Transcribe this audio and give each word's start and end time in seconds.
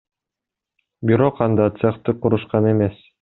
Бирок 1.11 1.43
анда 1.47 1.67
цехти 1.83 2.17
курушкан 2.25 2.71
эмес. 2.75 3.03